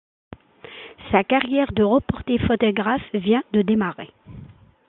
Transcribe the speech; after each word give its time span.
Sa 1.11 1.23
carrière 1.23 1.71
de 1.73 1.83
reporter 1.83 2.39
photographe 2.47 3.07
vient 3.13 3.43
de 3.53 3.61
démarrer. 3.61 4.09